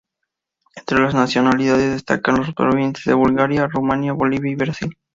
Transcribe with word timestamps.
Entre 0.75 0.99
las 0.99 1.13
nacionalidades 1.13 1.91
destacan 1.91 2.37
los 2.39 2.55
provenientes 2.55 3.03
de 3.05 3.13
Bulgaria, 3.13 3.67
Rumanía, 3.67 4.13
Bolivia 4.13 4.51
y 4.51 4.55
Brasil. 4.55 4.97